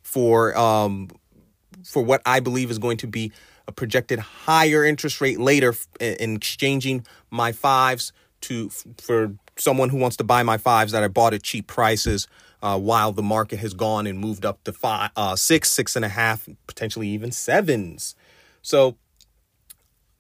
for 0.04 0.58
um, 0.58 1.10
for 1.84 2.02
what 2.02 2.22
I 2.26 2.40
believe 2.40 2.72
is 2.72 2.80
going 2.80 2.98
to 2.98 3.08
be 3.08 3.32
a 3.68 3.72
projected 3.72 4.20
higher 4.20 4.86
interest 4.86 5.20
rate 5.20 5.40
later 5.40 5.76
in 6.00 6.38
exchanging 6.38 7.06
my 7.30 7.52
fives 7.52 8.14
to 8.42 8.70
for 8.70 9.34
someone 9.60 9.90
who 9.90 9.98
wants 9.98 10.18
to 10.18 10.24
buy 10.24 10.44
my 10.44 10.58
fives 10.58 10.92
that 10.92 11.04
I 11.04 11.08
bought 11.08 11.34
at 11.34 11.44
cheap 11.44 11.68
prices 11.68 12.28
uh, 12.62 12.80
while 12.80 13.12
the 13.12 13.24
market 13.24 13.60
has 13.60 13.74
gone 13.74 14.08
and 14.08 14.20
moved 14.20 14.46
up 14.46 14.64
to 14.64 14.74
five, 14.74 15.12
uh, 15.16 15.36
six, 15.36 15.72
six 15.72 15.96
and 15.96 16.04
a 16.04 16.10
half, 16.10 16.48
potentially 16.66 17.08
even 17.10 17.32
sevens. 17.32 18.16
So 18.62 18.98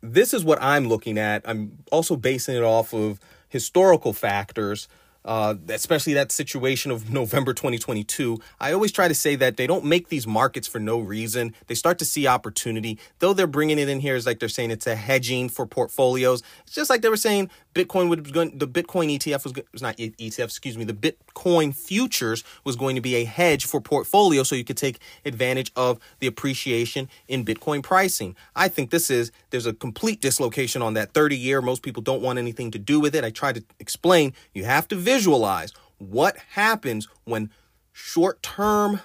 this 0.01 0.33
is 0.33 0.43
what 0.43 0.61
I'm 0.61 0.87
looking 0.87 1.17
at. 1.17 1.41
I'm 1.45 1.79
also 1.91 2.15
basing 2.15 2.55
it 2.55 2.63
off 2.63 2.93
of 2.93 3.19
historical 3.49 4.13
factors 4.13 4.87
uh, 5.27 5.55
especially 5.67 6.13
that 6.13 6.31
situation 6.31 6.89
of 6.89 7.11
November 7.11 7.53
2022. 7.53 8.39
I 8.61 8.71
always 8.71 8.93
try 8.93 9.09
to 9.09 9.13
say 9.13 9.35
that 9.35 9.57
they 9.57 9.67
don't 9.67 9.83
make 9.83 10.07
these 10.07 10.25
markets 10.25 10.69
for 10.69 10.79
no 10.79 10.99
reason. 10.99 11.53
They 11.67 11.75
start 11.75 11.99
to 11.99 12.05
see 12.05 12.27
opportunity. 12.27 12.97
Though 13.19 13.33
they're 13.33 13.45
bringing 13.45 13.77
it 13.77 13.89
in 13.89 13.99
here 13.99 14.15
as 14.15 14.25
like 14.25 14.39
they're 14.39 14.47
saying 14.47 14.71
it's 14.71 14.87
a 14.87 14.95
hedging 14.95 15.49
for 15.49 15.65
portfolios. 15.65 16.43
It's 16.65 16.73
just 16.73 16.89
like 16.89 17.01
they 17.01 17.09
were 17.09 17.17
saying 17.17 17.49
Bitcoin 17.77 18.31
going 18.31 18.57
the 18.57 18.67
Bitcoin 18.67 19.15
ETF 19.15 19.43
was, 19.43 19.53
was 19.71 19.81
not 19.81 19.97
ETF, 19.97 20.45
excuse 20.45 20.77
me, 20.77 20.83
the 20.83 20.93
Bitcoin 20.93 21.75
futures 21.75 22.43
was 22.63 22.75
going 22.75 22.95
to 22.95 23.01
be 23.01 23.15
a 23.15 23.23
hedge 23.23 23.65
for 23.65 23.79
portfolio 23.79 24.41
so 24.43 24.55
you 24.55 24.63
could 24.63 24.77
take 24.77 24.99
advantage 25.25 25.71
of 25.75 25.99
the 26.19 26.27
appreciation 26.27 27.07
in 27.27 27.45
Bitcoin 27.45 27.83
pricing. 27.83 28.35
I 28.55 28.67
think 28.67 28.89
this 28.89 29.09
is 29.11 29.31
there's 29.51 29.67
a 29.67 29.73
complete 29.73 30.21
dislocation 30.21 30.81
on 30.81 30.95
that 30.95 31.13
30 31.13 31.37
year. 31.37 31.61
Most 31.61 31.83
people 31.83 32.01
don't 32.01 32.21
want 32.21 32.39
anything 32.39 32.71
to 32.71 32.79
do 32.79 32.99
with 32.99 33.13
it. 33.13 33.23
I 33.23 33.29
try 33.29 33.53
to 33.53 33.63
explain 33.79 34.33
you 34.53 34.65
have 34.65 34.87
to 34.87 34.95
visualize 34.95 35.71
what 35.99 36.37
happens 36.51 37.07
when 37.25 37.51
short 37.93 38.41
term 38.41 39.01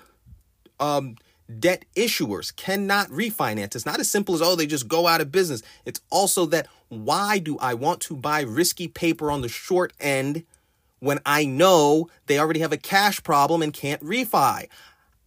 um, 0.81 1.17
debt 1.61 1.85
issuers 1.97 2.55
cannot 2.55 3.09
refinance. 3.09 3.75
It's 3.75 3.87
not 3.87 4.01
as 4.01 4.11
simple 4.11 4.35
as, 4.35 4.43
oh, 4.43 4.57
they 4.57 4.67
just 4.67 4.89
go 4.89 5.07
out 5.07 5.21
of 5.21 5.33
business. 5.33 5.63
It's 5.85 6.01
also 6.11 6.47
that 6.47 6.69
why 6.89 7.39
do 7.39 7.59
I 7.59 7.75
want 7.75 8.01
to 8.03 8.17
buy 8.17 8.43
risky 8.43 8.89
paper 8.89 9.31
on 9.31 9.41
the 9.41 9.49
short 9.49 9.93
end 10.01 10.45
when 11.01 11.21
I 11.25 11.45
know 11.45 12.09
they 12.27 12.39
already 12.39 12.61
have 12.61 12.73
a 12.73 12.77
cash 12.77 13.23
problem 13.23 13.63
and 13.63 13.73
can't 13.73 14.03
refi? 14.03 14.69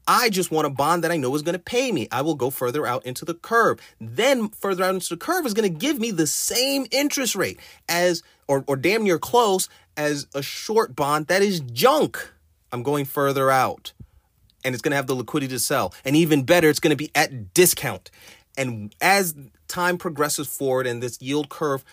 I 0.07 0.29
just 0.29 0.51
want 0.51 0.67
a 0.67 0.69
bond 0.69 1.03
that 1.03 1.11
I 1.11 1.17
know 1.17 1.33
is 1.33 1.41
going 1.41 1.53
to 1.53 1.59
pay 1.59 1.91
me. 1.91 2.07
I 2.11 2.21
will 2.21 2.35
go 2.35 2.51
further 2.51 2.85
out 2.85 3.05
into 3.05 3.25
the 3.25 3.33
curve. 3.33 3.79
Then 3.99 4.49
further 4.49 4.83
out 4.83 4.93
into 4.93 5.09
the 5.09 5.17
curve 5.17 5.45
is 5.45 5.55
going 5.55 5.71
to 5.71 5.79
give 5.79 5.99
me 5.99 6.11
the 6.11 6.27
same 6.27 6.85
interest 6.91 7.35
rate 7.35 7.59
as, 7.89 8.21
or, 8.47 8.63
or 8.67 8.75
damn 8.75 9.03
near 9.03 9.17
close 9.17 9.67
as 9.97 10.27
a 10.35 10.43
short 10.43 10.95
bond 10.95 11.27
that 11.27 11.41
is 11.41 11.59
junk. 11.59 12.31
I'm 12.71 12.83
going 12.83 13.05
further 13.05 13.49
out 13.49 13.93
and 14.65 14.73
it's 14.73 14.81
going 14.81 14.91
to 14.91 14.97
have 14.97 15.07
the 15.07 15.15
liquidity 15.15 15.53
to 15.53 15.59
sell. 15.59 15.93
And 16.03 16.15
even 16.15 16.43
better, 16.43 16.69
it's 16.69 16.79
going 16.79 16.89
to 16.89 16.97
be 16.97 17.11
at 17.15 17.53
discount. 17.53 18.11
And 18.57 18.93
as 18.99 19.35
time 19.67 19.97
progresses 19.97 20.47
forward 20.47 20.87
and 20.87 21.01
this 21.01 21.21
yield 21.21 21.49
curve 21.49 21.85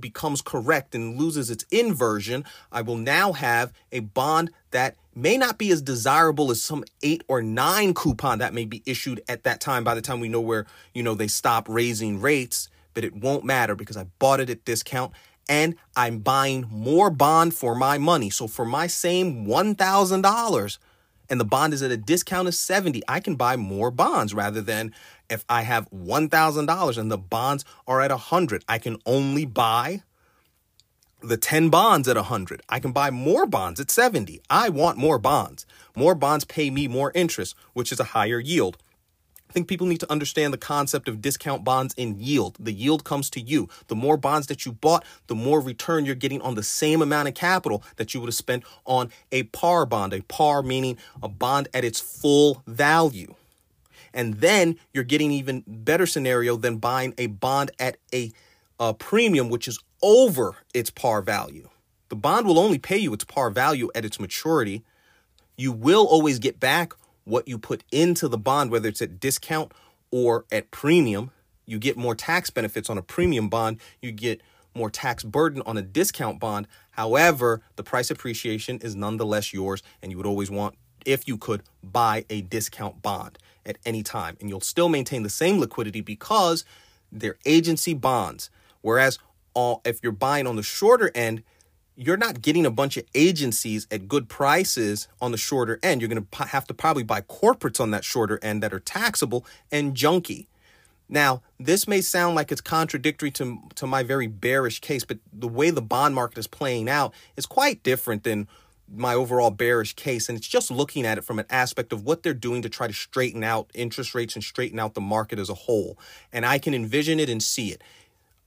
becomes 0.00 0.42
correct 0.42 0.94
and 0.94 1.18
loses 1.18 1.50
its 1.50 1.64
inversion, 1.70 2.44
I 2.72 2.82
will 2.82 2.96
now 2.96 3.32
have 3.32 3.72
a 3.92 4.00
bond 4.00 4.50
that 4.70 4.96
may 5.14 5.36
not 5.36 5.58
be 5.58 5.70
as 5.70 5.82
desirable 5.82 6.50
as 6.50 6.62
some 6.62 6.84
eight 7.02 7.22
or 7.28 7.42
nine 7.42 7.94
coupon 7.94 8.38
that 8.38 8.54
may 8.54 8.64
be 8.64 8.82
issued 8.86 9.22
at 9.28 9.44
that 9.44 9.60
time 9.60 9.84
by 9.84 9.94
the 9.94 10.02
time 10.02 10.18
we 10.18 10.28
know 10.28 10.40
where, 10.40 10.66
you 10.92 11.02
know, 11.02 11.14
they 11.14 11.28
stop 11.28 11.68
raising 11.68 12.20
rates, 12.20 12.68
but 12.94 13.04
it 13.04 13.14
won't 13.14 13.44
matter 13.44 13.74
because 13.74 13.96
I 13.96 14.06
bought 14.18 14.40
it 14.40 14.50
at 14.50 14.64
discount 14.64 15.12
and 15.48 15.76
I'm 15.94 16.20
buying 16.20 16.66
more 16.70 17.10
bond 17.10 17.54
for 17.54 17.74
my 17.74 17.98
money. 17.98 18.30
So 18.30 18.48
for 18.48 18.64
my 18.64 18.86
same 18.86 19.46
$1,000, 19.46 20.78
and 21.30 21.40
the 21.40 21.44
bond 21.44 21.72
is 21.72 21.82
at 21.82 21.90
a 21.90 21.96
discount 21.96 22.48
of 22.48 22.54
70 22.54 23.02
i 23.08 23.20
can 23.20 23.36
buy 23.36 23.56
more 23.56 23.90
bonds 23.90 24.34
rather 24.34 24.60
than 24.60 24.92
if 25.30 25.44
i 25.48 25.62
have 25.62 25.88
$1000 25.90 26.98
and 26.98 27.10
the 27.10 27.18
bonds 27.18 27.64
are 27.86 28.00
at 28.00 28.10
100 28.10 28.64
i 28.68 28.78
can 28.78 28.98
only 29.06 29.44
buy 29.44 30.02
the 31.22 31.36
10 31.36 31.70
bonds 31.70 32.08
at 32.08 32.16
100 32.16 32.62
i 32.68 32.78
can 32.78 32.92
buy 32.92 33.10
more 33.10 33.46
bonds 33.46 33.80
at 33.80 33.90
70 33.90 34.40
i 34.50 34.68
want 34.68 34.98
more 34.98 35.18
bonds. 35.18 35.66
More 35.96 36.14
bonds 36.14 36.44
pay 36.44 36.70
me 36.70 36.88
more 36.88 37.12
interest 37.14 37.54
which 37.72 37.92
is 37.92 38.00
a 38.00 38.04
higher 38.04 38.40
yield 38.40 38.78
think 39.54 39.68
people 39.68 39.86
need 39.86 40.00
to 40.00 40.10
understand 40.10 40.52
the 40.52 40.58
concept 40.58 41.08
of 41.08 41.22
discount 41.22 41.64
bonds 41.64 41.94
and 41.96 42.18
yield. 42.18 42.56
The 42.58 42.72
yield 42.72 43.04
comes 43.04 43.30
to 43.30 43.40
you. 43.40 43.68
The 43.86 43.94
more 43.94 44.16
bonds 44.16 44.48
that 44.48 44.66
you 44.66 44.72
bought, 44.72 45.04
the 45.28 45.34
more 45.34 45.60
return 45.60 46.04
you're 46.04 46.16
getting 46.16 46.42
on 46.42 46.56
the 46.56 46.62
same 46.62 47.00
amount 47.00 47.28
of 47.28 47.34
capital 47.34 47.82
that 47.96 48.12
you 48.12 48.20
would 48.20 48.26
have 48.26 48.34
spent 48.34 48.64
on 48.84 49.10
a 49.30 49.44
par 49.44 49.86
bond. 49.86 50.12
A 50.12 50.22
par 50.22 50.62
meaning 50.62 50.98
a 51.22 51.28
bond 51.28 51.68
at 51.72 51.84
its 51.84 52.00
full 52.00 52.62
value. 52.66 53.34
And 54.12 54.34
then 54.34 54.76
you're 54.92 55.04
getting 55.04 55.30
even 55.30 55.62
better 55.66 56.06
scenario 56.06 56.56
than 56.56 56.78
buying 56.78 57.14
a 57.16 57.28
bond 57.28 57.70
at 57.78 57.96
a, 58.12 58.32
a 58.78 58.92
premium, 58.92 59.48
which 59.48 59.68
is 59.68 59.78
over 60.02 60.56
its 60.74 60.90
par 60.90 61.22
value. 61.22 61.68
The 62.08 62.16
bond 62.16 62.46
will 62.46 62.58
only 62.58 62.78
pay 62.78 62.98
you 62.98 63.12
its 63.14 63.24
par 63.24 63.50
value 63.50 63.90
at 63.94 64.04
its 64.04 64.20
maturity. 64.20 64.82
You 65.56 65.72
will 65.72 66.06
always 66.06 66.38
get 66.40 66.60
back 66.60 66.94
what 67.24 67.48
you 67.48 67.58
put 67.58 67.84
into 67.90 68.28
the 68.28 68.38
bond, 68.38 68.70
whether 68.70 68.88
it's 68.88 69.02
at 69.02 69.20
discount 69.20 69.72
or 70.10 70.44
at 70.52 70.70
premium. 70.70 71.30
You 71.66 71.78
get 71.78 71.96
more 71.96 72.14
tax 72.14 72.50
benefits 72.50 72.90
on 72.90 72.98
a 72.98 73.02
premium 73.02 73.48
bond. 73.48 73.80
You 74.02 74.12
get 74.12 74.42
more 74.74 74.90
tax 74.90 75.22
burden 75.22 75.62
on 75.64 75.76
a 75.76 75.82
discount 75.82 76.38
bond. 76.40 76.66
However, 76.92 77.62
the 77.76 77.82
price 77.82 78.10
appreciation 78.10 78.78
is 78.78 78.94
nonetheless 78.94 79.52
yours, 79.52 79.82
and 80.02 80.10
you 80.10 80.16
would 80.16 80.26
always 80.26 80.50
want, 80.50 80.74
if 81.04 81.26
you 81.26 81.38
could, 81.38 81.62
buy 81.82 82.24
a 82.28 82.42
discount 82.42 83.02
bond 83.02 83.38
at 83.64 83.78
any 83.86 84.02
time. 84.02 84.36
And 84.40 84.48
you'll 84.50 84.60
still 84.60 84.88
maintain 84.88 85.22
the 85.22 85.30
same 85.30 85.58
liquidity 85.58 86.00
because 86.00 86.64
they're 87.10 87.38
agency 87.46 87.94
bonds. 87.94 88.50
Whereas 88.82 89.18
all, 89.54 89.80
if 89.84 90.00
you're 90.02 90.12
buying 90.12 90.46
on 90.46 90.56
the 90.56 90.62
shorter 90.62 91.10
end, 91.14 91.42
you're 91.96 92.16
not 92.16 92.42
getting 92.42 92.66
a 92.66 92.70
bunch 92.70 92.96
of 92.96 93.04
agencies 93.14 93.86
at 93.90 94.08
good 94.08 94.28
prices 94.28 95.08
on 95.20 95.30
the 95.30 95.38
shorter 95.38 95.78
end. 95.82 96.00
You're 96.00 96.08
going 96.08 96.26
to 96.26 96.44
have 96.44 96.66
to 96.66 96.74
probably 96.74 97.04
buy 97.04 97.20
corporates 97.20 97.80
on 97.80 97.90
that 97.92 98.04
shorter 98.04 98.38
end 98.42 98.62
that 98.62 98.72
are 98.72 98.80
taxable 98.80 99.46
and 99.70 99.94
junky. 99.94 100.46
Now, 101.08 101.42
this 101.60 101.86
may 101.86 102.00
sound 102.00 102.34
like 102.34 102.50
it's 102.50 102.60
contradictory 102.60 103.30
to, 103.32 103.58
to 103.76 103.86
my 103.86 104.02
very 104.02 104.26
bearish 104.26 104.80
case, 104.80 105.04
but 105.04 105.18
the 105.32 105.46
way 105.48 105.70
the 105.70 105.82
bond 105.82 106.14
market 106.14 106.38
is 106.38 106.46
playing 106.46 106.88
out 106.88 107.12
is 107.36 107.46
quite 107.46 107.82
different 107.82 108.24
than 108.24 108.48
my 108.92 109.14
overall 109.14 109.50
bearish 109.50 109.94
case. 109.94 110.28
And 110.28 110.36
it's 110.36 110.48
just 110.48 110.70
looking 110.70 111.06
at 111.06 111.18
it 111.18 111.24
from 111.24 111.38
an 111.38 111.46
aspect 111.50 111.92
of 111.92 112.04
what 112.04 112.22
they're 112.22 112.34
doing 112.34 112.62
to 112.62 112.68
try 112.68 112.86
to 112.86 112.92
straighten 112.92 113.44
out 113.44 113.70
interest 113.74 114.14
rates 114.14 114.34
and 114.34 114.42
straighten 114.42 114.78
out 114.78 114.94
the 114.94 115.00
market 115.00 115.38
as 115.38 115.50
a 115.50 115.54
whole. 115.54 115.98
And 116.32 116.44
I 116.44 116.58
can 116.58 116.74
envision 116.74 117.20
it 117.20 117.28
and 117.28 117.42
see 117.42 117.68
it. 117.70 117.82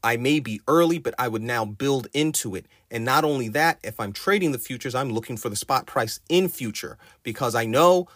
I 0.04 0.18
may 0.18 0.40
be 0.40 0.62
early, 0.68 1.00
but 1.00 1.16
I 1.18 1.28
would 1.28 1.42
now 1.42 1.66
build 1.66 2.08
into 2.14 2.56
it. 2.56 2.66
And 2.90 3.04
not 3.04 3.24
only 3.24 3.50
that, 3.50 3.80
if 3.84 4.00
I'm 4.00 4.14
trading 4.14 4.52
the 4.52 4.60
futures, 4.60 4.96
I'm 4.96 5.12
looking 5.12 5.38
for 5.38 5.50
the 5.50 5.56
spot 5.56 5.86
price 5.86 6.20
in 6.30 6.50
future 6.50 6.98
because 7.24 7.56
I 7.56 7.66
know 7.66 8.08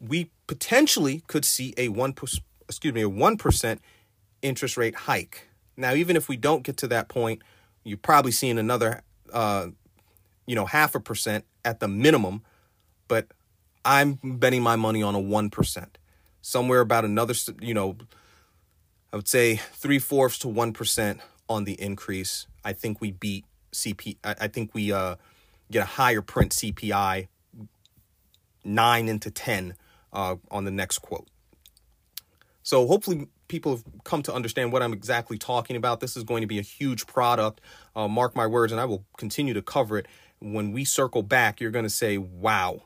we 0.00 0.30
potentially 0.46 1.22
could 1.26 1.44
see 1.44 1.74
a 1.76 1.88
one 1.88 2.14
excuse 2.68 2.94
me, 2.94 3.02
a 3.02 3.08
1% 3.08 3.78
interest 4.42 4.76
rate 4.76 4.94
hike. 4.94 5.48
Now, 5.76 5.94
even 5.94 6.16
if 6.16 6.28
we 6.28 6.36
don't 6.36 6.62
get 6.62 6.76
to 6.78 6.88
that 6.88 7.08
point, 7.08 7.42
you're 7.84 7.98
probably 7.98 8.32
seeing 8.32 8.58
another, 8.58 9.02
uh, 9.32 9.68
you 10.46 10.54
know, 10.54 10.66
half 10.66 10.94
a 10.94 11.00
percent 11.00 11.44
at 11.64 11.80
the 11.80 11.88
minimum. 11.88 12.42
But 13.08 13.26
I'm 13.84 14.18
betting 14.22 14.62
my 14.62 14.76
money 14.76 15.02
on 15.02 15.14
a 15.14 15.20
1%. 15.20 15.86
Somewhere 16.42 16.80
about 16.80 17.04
another, 17.04 17.34
you 17.60 17.74
know, 17.74 17.96
I 19.12 19.16
would 19.16 19.28
say 19.28 19.56
three 19.56 19.98
fourths 19.98 20.38
to 20.40 20.46
1% 20.46 21.20
on 21.48 21.64
the 21.64 21.80
increase. 21.80 22.46
I 22.64 22.72
think 22.72 23.00
we 23.00 23.10
beat 23.10 23.44
CP. 23.72 24.18
I 24.22 24.48
think 24.48 24.72
we 24.74 24.92
uh, 24.92 25.16
get 25.70 25.82
a 25.82 25.86
higher 25.86 26.22
print 26.22 26.52
CPI, 26.52 27.28
nine 28.64 29.08
into 29.08 29.30
10 29.30 29.74
uh, 30.12 30.36
on 30.50 30.64
the 30.64 30.70
next 30.70 30.98
quote. 30.98 31.26
So 32.62 32.86
hopefully 32.86 33.26
people 33.48 33.72
have 33.72 33.84
come 34.04 34.22
to 34.22 34.32
understand 34.32 34.72
what 34.72 34.82
I'm 34.82 34.92
exactly 34.92 35.38
talking 35.38 35.74
about. 35.74 35.98
This 35.98 36.16
is 36.16 36.22
going 36.22 36.42
to 36.42 36.46
be 36.46 36.58
a 36.58 36.62
huge 36.62 37.06
product. 37.06 37.60
Uh, 37.96 38.06
mark 38.06 38.36
my 38.36 38.46
words, 38.46 38.70
and 38.70 38.80
I 38.80 38.84
will 38.84 39.04
continue 39.16 39.54
to 39.54 39.62
cover 39.62 39.98
it. 39.98 40.06
When 40.38 40.70
we 40.70 40.84
circle 40.84 41.22
back, 41.22 41.60
you're 41.60 41.72
going 41.72 41.84
to 41.84 41.90
say, 41.90 42.16
wow, 42.16 42.84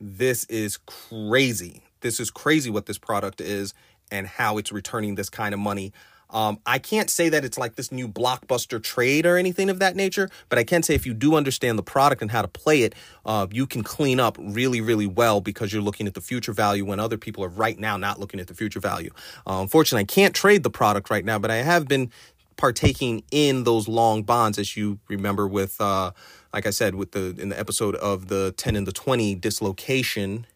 this 0.00 0.44
is 0.44 0.78
crazy. 0.78 1.82
This 2.00 2.18
is 2.18 2.30
crazy 2.30 2.70
what 2.70 2.86
this 2.86 2.98
product 2.98 3.40
is 3.40 3.74
and 4.10 4.26
how 4.26 4.58
it's 4.58 4.72
returning 4.72 5.14
this 5.14 5.30
kind 5.30 5.54
of 5.54 5.60
money. 5.60 5.92
Um, 6.30 6.58
I 6.66 6.78
can't 6.78 7.08
say 7.08 7.28
that 7.28 7.44
it's 7.44 7.56
like 7.56 7.76
this 7.76 7.92
new 7.92 8.08
blockbuster 8.08 8.82
trade 8.82 9.26
or 9.26 9.36
anything 9.36 9.70
of 9.70 9.78
that 9.78 9.94
nature, 9.94 10.28
but 10.48 10.58
I 10.58 10.64
can 10.64 10.82
say 10.82 10.94
if 10.94 11.06
you 11.06 11.14
do 11.14 11.36
understand 11.36 11.78
the 11.78 11.84
product 11.84 12.20
and 12.20 12.30
how 12.30 12.42
to 12.42 12.48
play 12.48 12.82
it, 12.82 12.94
uh, 13.24 13.46
you 13.50 13.66
can 13.66 13.82
clean 13.84 14.18
up 14.18 14.36
really, 14.40 14.80
really 14.80 15.06
well 15.06 15.40
because 15.40 15.72
you're 15.72 15.82
looking 15.82 16.06
at 16.06 16.14
the 16.14 16.20
future 16.20 16.52
value 16.52 16.84
when 16.84 16.98
other 16.98 17.16
people 17.16 17.44
are 17.44 17.48
right 17.48 17.78
now 17.78 17.96
not 17.96 18.18
looking 18.18 18.40
at 18.40 18.48
the 18.48 18.54
future 18.54 18.80
value. 18.80 19.10
Uh, 19.46 19.60
unfortunately, 19.60 20.02
I 20.02 20.04
can't 20.04 20.34
trade 20.34 20.62
the 20.64 20.70
product 20.70 21.10
right 21.10 21.24
now, 21.24 21.38
but 21.38 21.50
I 21.50 21.56
have 21.56 21.86
been 21.86 22.10
partaking 22.56 23.22
in 23.30 23.64
those 23.64 23.86
long 23.86 24.22
bonds, 24.22 24.58
as 24.58 24.76
you 24.76 24.98
remember 25.08 25.46
with, 25.46 25.80
uh, 25.80 26.10
like 26.52 26.66
I 26.66 26.70
said, 26.70 26.94
with 26.94 27.12
the 27.12 27.36
in 27.38 27.50
the 27.50 27.58
episode 27.58 27.94
of 27.96 28.28
the 28.28 28.52
10 28.56 28.76
and 28.76 28.86
the 28.86 28.92
20 28.92 29.34
dislocation. 29.36 30.46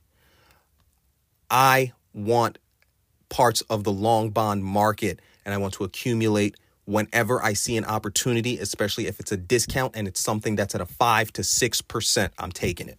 I 1.51 1.93
want 2.15 2.59
parts 3.31 3.63
of 3.63 3.85
the 3.85 3.93
long 3.93 4.31
bond 4.31 4.65
market 4.65 5.21
and 5.45 5.55
I 5.55 5.57
want 5.57 5.73
to 5.75 5.85
accumulate 5.85 6.57
whenever 6.85 7.43
I 7.43 7.55
see 7.55 7.77
an 7.77 7.85
opportunity, 7.85 8.59
especially 8.59 9.07
if 9.07 9.21
it's 9.21 9.33
a 9.33 9.37
discount 9.37 9.97
and 9.97 10.07
it's 10.07 10.21
something 10.21 10.57
that's 10.57 10.75
at 10.75 10.81
a 10.81 10.87
five 10.87 11.33
to 11.35 11.45
six 11.45 11.81
percent, 11.81 12.33
I'm 12.39 12.53
taking 12.53 12.89
it. 12.89 12.99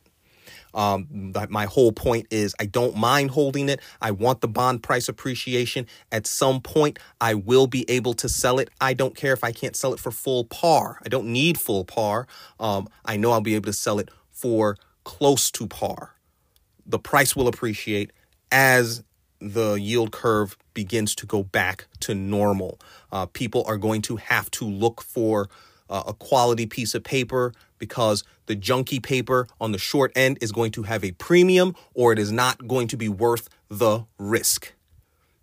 Um, 0.74 1.34
my 1.50 1.66
whole 1.66 1.92
point 1.92 2.28
is 2.32 2.56
I 2.60 2.66
don't 2.66 2.96
mind 2.96 3.32
holding 3.32 3.68
it. 3.68 3.82
I 4.02 4.12
want 4.12 4.40
the 4.40 4.48
bond 4.48 4.84
price 4.84 5.10
appreciation. 5.10 5.86
At 6.12 6.26
some 6.26 6.62
point, 6.62 6.98
I 7.20 7.34
will 7.34 7.68
be 7.68 7.90
able 7.90 8.14
to 8.16 8.30
sell 8.30 8.58
it. 8.58 8.70
I 8.80 8.94
don't 8.94 9.16
care 9.16 9.34
if 9.34 9.44
I 9.44 9.52
can't 9.52 9.76
sell 9.76 9.94
it 9.94 10.00
for 10.00 10.12
full 10.12 10.46
par. 10.46 11.00
I 11.06 11.10
don't 11.10 11.28
need 11.28 11.60
full 11.60 11.84
par. 11.84 12.28
Um, 12.60 12.88
I 13.04 13.18
know 13.18 13.32
I'll 13.32 13.42
be 13.42 13.56
able 13.56 13.66
to 13.66 13.74
sell 13.74 14.00
it 14.00 14.10
for 14.30 14.78
close 15.04 15.52
to 15.52 15.68
par. 15.68 16.16
The 16.86 17.00
price 17.00 17.36
will 17.36 17.48
appreciate 17.50 18.12
as 18.52 19.04
the 19.41 19.74
yield 19.74 20.12
curve 20.12 20.57
begins 20.74 21.15
to 21.15 21.25
go 21.25 21.43
back 21.43 21.88
to 22.01 22.13
normal. 22.13 22.79
Uh, 23.12 23.25
people 23.25 23.63
are 23.67 23.77
going 23.77 24.01
to 24.03 24.17
have 24.17 24.50
to 24.51 24.65
look 24.65 25.01
for 25.01 25.50
uh, 25.89 26.03
a 26.07 26.13
quality 26.13 26.65
piece 26.65 26.95
of 26.95 27.03
paper 27.03 27.51
because 27.77 28.24
the 28.45 28.55
junky 28.55 29.01
paper 29.01 29.48
on 29.60 29.71
the 29.71 29.77
short 29.77 30.12
end 30.15 30.38
is 30.41 30.51
going 30.51 30.71
to 30.71 30.83
have 30.83 31.03
a 31.03 31.12
premium 31.13 31.75
or 31.93 32.13
it 32.13 32.19
is 32.19 32.31
not 32.31 32.67
going 32.67 32.88
to 32.88 32.98
be 32.98 33.10
worth 33.10 33.50
the 33.69 34.05
risk. 34.17 34.74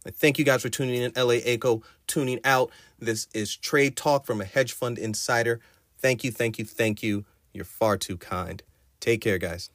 I 0.07 0.11
thank 0.11 0.39
you 0.39 0.45
guys 0.45 0.63
for 0.63 0.71
tuning 0.71 1.03
in. 1.03 1.13
LA 1.17 1.41
Aco 1.45 1.83
tuning 2.07 2.41
out. 2.45 2.71
This 2.99 3.29
is 3.35 3.55
Trade 3.57 3.97
Talk 3.97 4.25
from 4.25 4.41
a 4.41 4.45
hedge 4.45 4.73
fund 4.73 4.97
insider. 4.99 5.61
Thank 5.99 6.25
you, 6.25 6.31
thank 6.31 6.59
you, 6.59 6.65
thank 6.65 7.03
you. 7.03 7.25
You're 7.53 7.65
far 7.65 7.97
too 7.97 8.17
kind. 8.17 8.63
Take 9.01 9.21
care, 9.21 9.39
guys. 9.39 9.71